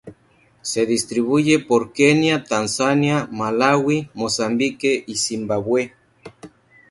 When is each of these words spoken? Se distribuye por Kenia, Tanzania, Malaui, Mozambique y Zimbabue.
Se 0.63 0.87
distribuye 0.87 1.59
por 1.59 1.93
Kenia, 1.93 2.43
Tanzania, 2.43 3.29
Malaui, 3.31 4.09
Mozambique 4.15 5.03
y 5.05 5.15
Zimbabue. 5.15 5.93